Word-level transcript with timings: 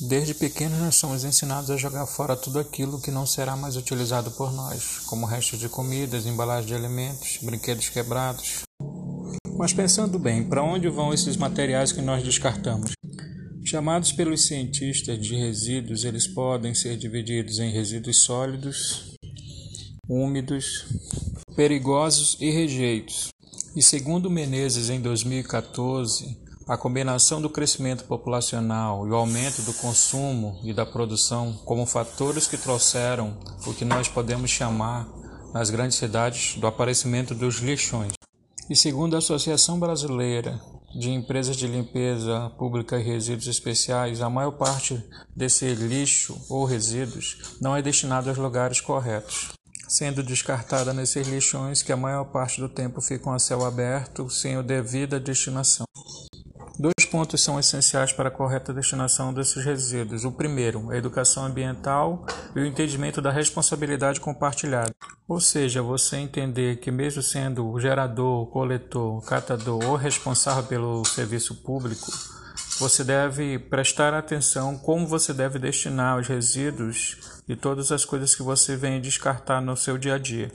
Desde 0.00 0.34
pequenos 0.34 0.80
nós 0.80 0.96
somos 0.96 1.22
ensinados 1.22 1.70
a 1.70 1.76
jogar 1.76 2.04
fora 2.06 2.34
tudo 2.34 2.58
aquilo 2.58 3.00
que 3.00 3.12
não 3.12 3.24
será 3.24 3.56
mais 3.56 3.76
utilizado 3.76 4.28
por 4.32 4.52
nós, 4.52 4.98
como 5.06 5.24
restos 5.24 5.60
de 5.60 5.68
comidas, 5.68 6.26
embalagens 6.26 6.66
de 6.66 6.74
alimentos, 6.74 7.38
brinquedos 7.40 7.88
quebrados. 7.90 8.62
Mas 9.56 9.72
pensando 9.72 10.18
bem, 10.18 10.42
para 10.42 10.64
onde 10.64 10.88
vão 10.88 11.14
esses 11.14 11.36
materiais 11.36 11.92
que 11.92 12.02
nós 12.02 12.24
descartamos? 12.24 12.90
Chamados 13.64 14.10
pelos 14.10 14.48
cientistas 14.48 15.16
de 15.24 15.36
resíduos, 15.36 16.04
eles 16.04 16.26
podem 16.26 16.74
ser 16.74 16.96
divididos 16.96 17.60
em 17.60 17.70
resíduos 17.70 18.24
sólidos, 18.24 19.14
úmidos, 20.08 20.86
perigosos 21.54 22.36
e 22.40 22.50
rejeitos. 22.50 23.28
E 23.76 23.82
segundo 23.82 24.28
Menezes, 24.28 24.90
em 24.90 25.00
2014, 25.00 26.36
a 26.66 26.76
combinação 26.76 27.42
do 27.42 27.50
crescimento 27.50 28.04
populacional 28.04 29.06
e 29.06 29.10
o 29.10 29.14
aumento 29.14 29.62
do 29.62 29.74
consumo 29.74 30.58
e 30.64 30.72
da 30.72 30.86
produção 30.86 31.52
como 31.64 31.84
fatores 31.84 32.46
que 32.46 32.56
trouxeram 32.56 33.36
o 33.66 33.74
que 33.74 33.84
nós 33.84 34.08
podemos 34.08 34.50
chamar 34.50 35.06
nas 35.52 35.68
grandes 35.68 35.98
cidades 35.98 36.56
do 36.56 36.66
aparecimento 36.66 37.34
dos 37.34 37.56
lixões. 37.56 38.12
E 38.68 38.74
segundo 38.74 39.14
a 39.14 39.18
Associação 39.18 39.78
Brasileira 39.78 40.58
de 40.98 41.10
Empresas 41.10 41.56
de 41.56 41.66
Limpeza 41.66 42.50
Pública 42.56 42.98
e 42.98 43.02
Resíduos 43.02 43.46
Especiais, 43.46 44.22
a 44.22 44.30
maior 44.30 44.52
parte 44.52 45.04
desse 45.36 45.74
lixo 45.74 46.40
ou 46.48 46.64
resíduos 46.64 47.56
não 47.60 47.76
é 47.76 47.82
destinado 47.82 48.30
aos 48.30 48.38
lugares 48.38 48.80
corretos, 48.80 49.52
sendo 49.86 50.22
descartada 50.22 50.94
nesses 50.94 51.28
lixões 51.28 51.82
que 51.82 51.92
a 51.92 51.96
maior 51.96 52.24
parte 52.24 52.60
do 52.60 52.68
tempo 52.68 53.02
ficam 53.02 53.34
a 53.34 53.38
céu 53.38 53.64
aberto 53.64 54.30
sem 54.30 54.56
a 54.56 54.62
devida 54.62 55.20
destinação. 55.20 55.84
Pontos 57.14 57.44
são 57.44 57.60
essenciais 57.60 58.12
para 58.12 58.28
a 58.28 58.32
correta 58.32 58.74
destinação 58.74 59.32
desses 59.32 59.64
resíduos. 59.64 60.24
O 60.24 60.32
primeiro, 60.32 60.90
a 60.90 60.96
educação 60.96 61.44
ambiental 61.44 62.26
e 62.56 62.58
o 62.58 62.66
entendimento 62.66 63.22
da 63.22 63.30
responsabilidade 63.30 64.18
compartilhada. 64.18 64.92
Ou 65.28 65.38
seja, 65.38 65.80
você 65.80 66.16
entender 66.16 66.80
que, 66.80 66.90
mesmo 66.90 67.22
sendo 67.22 67.70
o 67.70 67.78
gerador, 67.78 68.48
coletor, 68.48 69.24
catador 69.24 69.84
ou 69.84 69.94
responsável 69.94 70.64
pelo 70.64 71.04
serviço 71.04 71.54
público, 71.62 72.10
você 72.80 73.04
deve 73.04 73.60
prestar 73.60 74.12
atenção 74.12 74.76
como 74.76 75.06
você 75.06 75.32
deve 75.32 75.60
destinar 75.60 76.18
os 76.18 76.26
resíduos 76.26 77.16
e 77.48 77.54
todas 77.54 77.92
as 77.92 78.04
coisas 78.04 78.34
que 78.34 78.42
você 78.42 78.74
vem 78.74 79.00
descartar 79.00 79.60
no 79.60 79.76
seu 79.76 79.96
dia 79.96 80.16
a 80.16 80.18
dia. 80.18 80.50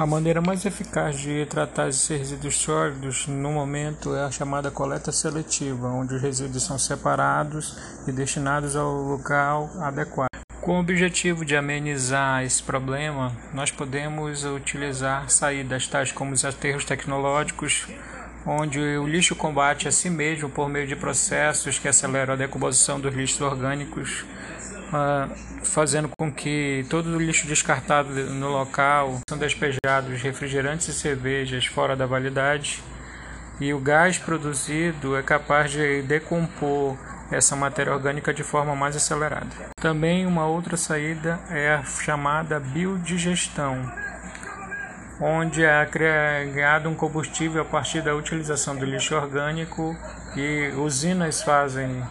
A 0.00 0.06
maneira 0.06 0.40
mais 0.40 0.64
eficaz 0.64 1.20
de 1.20 1.44
tratar 1.44 1.90
esses 1.90 2.08
resíduos 2.08 2.56
sólidos 2.56 3.26
no 3.26 3.52
momento 3.52 4.14
é 4.14 4.24
a 4.24 4.30
chamada 4.30 4.70
coleta 4.70 5.12
seletiva, 5.12 5.88
onde 5.88 6.14
os 6.14 6.22
resíduos 6.22 6.62
são 6.62 6.78
separados 6.78 7.76
e 8.08 8.10
destinados 8.10 8.76
ao 8.76 8.90
local 8.90 9.68
adequado. 9.78 10.30
Com 10.62 10.78
o 10.78 10.80
objetivo 10.80 11.44
de 11.44 11.54
amenizar 11.54 12.42
esse 12.42 12.62
problema, 12.62 13.36
nós 13.52 13.70
podemos 13.70 14.42
utilizar 14.46 15.28
saídas 15.28 15.86
tais 15.86 16.10
como 16.10 16.32
os 16.32 16.46
aterros 16.46 16.86
tecnológicos, 16.86 17.86
onde 18.46 18.80
o 18.80 19.06
lixo 19.06 19.36
combate 19.36 19.86
a 19.86 19.92
si 19.92 20.08
mesmo 20.08 20.48
por 20.48 20.66
meio 20.66 20.86
de 20.86 20.96
processos 20.96 21.78
que 21.78 21.88
aceleram 21.88 22.32
a 22.32 22.38
decomposição 22.38 22.98
dos 22.98 23.14
lixos 23.14 23.42
orgânicos 23.42 24.24
fazendo 25.62 26.10
com 26.18 26.32
que 26.32 26.84
todo 26.88 27.16
o 27.16 27.20
lixo 27.20 27.46
descartado 27.46 28.10
no 28.10 28.48
local 28.48 29.20
são 29.28 29.38
despejados 29.38 30.20
refrigerantes 30.22 30.88
e 30.88 30.92
cervejas 30.92 31.66
fora 31.66 31.94
da 31.96 32.06
validade 32.06 32.82
e 33.60 33.74
o 33.74 33.78
gás 33.78 34.18
produzido 34.18 35.16
é 35.16 35.22
capaz 35.22 35.70
de 35.70 36.02
decompor 36.02 36.96
essa 37.30 37.54
matéria 37.54 37.92
orgânica 37.92 38.34
de 38.34 38.42
forma 38.42 38.74
mais 38.74 38.96
acelerada. 38.96 39.46
Também 39.76 40.26
uma 40.26 40.46
outra 40.46 40.76
saída 40.76 41.38
é 41.50 41.74
a 41.74 41.84
chamada 41.84 42.58
biodigestão, 42.58 43.78
onde 45.20 45.62
é 45.62 45.86
criado 45.86 46.88
um 46.88 46.94
combustível 46.94 47.62
a 47.62 47.64
partir 47.64 48.02
da 48.02 48.14
utilização 48.14 48.74
do 48.74 48.84
lixo 48.84 49.14
orgânico 49.14 49.94
e 50.34 50.72
usinas 50.76 51.42
fazem 51.42 52.02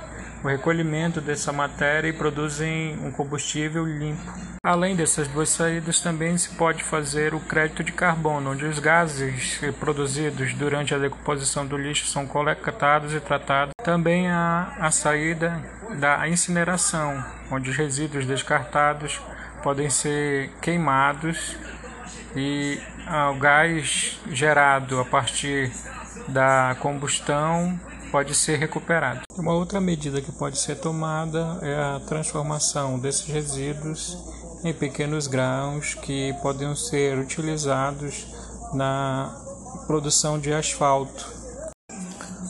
o 0.44 0.48
recolhimento 0.48 1.20
dessa 1.20 1.52
matéria 1.52 2.08
e 2.08 2.14
produzem 2.14 2.98
um 3.04 3.12
combustível 3.12 3.86
limpo. 3.86 4.32
Além 4.64 4.96
dessas 4.96 5.28
duas 5.28 5.50
saídas, 5.50 6.02
também 6.02 6.38
se 6.38 6.50
pode 6.50 6.84
fazer 6.84 7.34
o 7.34 7.40
crédito 7.40 7.84
de 7.84 7.92
carbono, 7.92 8.52
onde 8.52 8.66
os 8.66 8.80
gases 8.80 9.60
produzidos 9.80 10.54
durante 10.54 10.94
a 10.94 10.98
decomposição 10.98 11.66
do 11.66 11.78
lixo 11.78 12.06
são 12.08 12.28
coletados 12.28 13.14
e 13.14 13.20
tratados. 13.20 13.74
Também 13.84 14.30
há 14.30 14.74
a 14.80 14.92
saída 14.92 15.62
da 15.98 16.28
incineração, 16.28 17.24
onde 17.52 17.70
os 17.70 17.78
resíduos 17.78 18.26
descartados 18.26 19.20
podem 19.64 19.90
ser 19.90 20.52
queimados 20.62 21.58
e 22.36 22.80
o 23.32 23.40
gás 23.40 24.20
gerado 24.32 25.00
a 25.00 25.06
partir 25.06 25.72
da 26.28 26.76
combustão 26.80 27.80
pode 28.12 28.36
ser 28.36 28.58
recuperado. 28.58 29.22
Uma 29.38 29.54
outra 29.54 29.80
medida 29.80 30.22
que 30.22 30.32
pode 30.32 30.58
ser 30.58 30.76
tomada 30.76 31.60
é 31.62 31.76
a 31.76 32.02
transformação 32.08 33.00
desses 33.00 33.26
resíduos 33.26 34.18
em 34.64 34.74
pequenos 34.74 35.28
grãos 35.28 35.94
que 35.94 36.34
podem 36.42 36.76
ser 36.76 37.18
utilizados 37.18 38.28
na 38.74 39.34
produção 39.88 40.40
de 40.40 40.54
asfalto. 40.54 41.26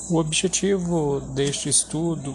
O 0.09 0.17
objetivo 0.17 1.21
deste 1.35 1.69
estudo 1.69 2.33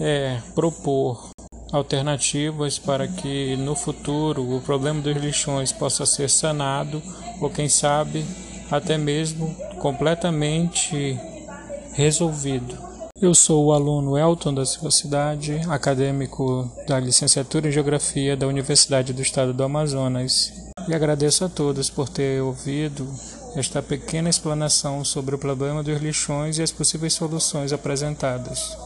é 0.00 0.40
propor 0.54 1.30
alternativas 1.72 2.78
para 2.78 3.06
que 3.08 3.56
no 3.56 3.74
futuro 3.74 4.56
o 4.56 4.60
problema 4.60 5.00
dos 5.00 5.16
lixões 5.16 5.72
possa 5.72 6.04
ser 6.04 6.28
sanado 6.28 7.02
ou 7.40 7.50
quem 7.50 7.68
sabe 7.68 8.24
até 8.70 8.96
mesmo 8.96 9.54
completamente 9.78 11.18
resolvido. 11.92 12.76
Eu 13.20 13.34
sou 13.34 13.66
o 13.66 13.72
aluno 13.72 14.18
Elton 14.18 14.52
da 14.52 14.66
Silva 14.66 14.90
Cidade, 14.90 15.60
acadêmico 15.68 16.70
da 16.88 16.98
licenciatura 16.98 17.68
em 17.68 17.72
Geografia 17.72 18.36
da 18.36 18.48
Universidade 18.48 19.12
do 19.12 19.22
Estado 19.22 19.52
do 19.52 19.62
Amazonas, 19.62 20.52
e 20.88 20.94
agradeço 20.94 21.44
a 21.44 21.48
todos 21.48 21.88
por 21.88 22.08
ter 22.08 22.42
ouvido 22.42 23.06
esta 23.54 23.82
pequena 23.82 24.30
explanação 24.30 25.04
sobre 25.04 25.34
o 25.34 25.38
problema 25.38 25.82
dos 25.82 26.00
lixões 26.00 26.58
e 26.58 26.62
as 26.62 26.72
possíveis 26.72 27.12
soluções 27.12 27.72
apresentadas. 27.72 28.76